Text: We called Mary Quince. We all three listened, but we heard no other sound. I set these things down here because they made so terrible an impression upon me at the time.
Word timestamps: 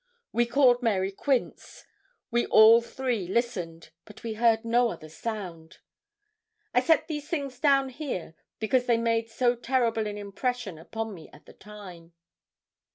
We 0.31 0.47
called 0.47 0.81
Mary 0.81 1.11
Quince. 1.11 1.85
We 2.31 2.47
all 2.47 2.81
three 2.81 3.27
listened, 3.27 3.91
but 4.05 4.23
we 4.23 4.33
heard 4.33 4.65
no 4.65 4.89
other 4.89 5.09
sound. 5.09 5.77
I 6.73 6.79
set 6.81 7.07
these 7.07 7.29
things 7.29 7.59
down 7.59 7.89
here 7.89 8.33
because 8.57 8.87
they 8.87 8.97
made 8.97 9.29
so 9.29 9.55
terrible 9.55 10.07
an 10.07 10.17
impression 10.17 10.79
upon 10.79 11.13
me 11.13 11.29
at 11.31 11.45
the 11.45 11.53
time. 11.53 12.13